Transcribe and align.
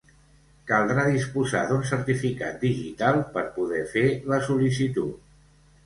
Caldrà 0.71 1.03
disposar 1.15 1.61
d'un 1.73 1.85
certificat 1.91 2.59
digital 2.65 3.23
per 3.37 3.47
poder 3.61 3.87
fer 3.97 4.07
la 4.35 4.45
sol·licitud. 4.51 5.27